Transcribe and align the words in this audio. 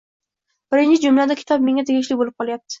Birinchi 0.71 0.97
jumlada 1.05 1.39
kitob 1.43 1.69
menga 1.71 1.87
tegishli 1.93 2.21
boʻlib 2.25 2.43
qolyapti 2.43 2.65